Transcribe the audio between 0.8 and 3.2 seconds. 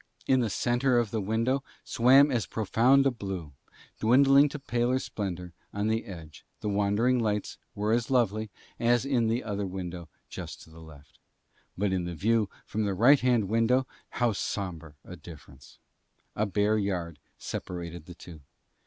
of the window swam as profound a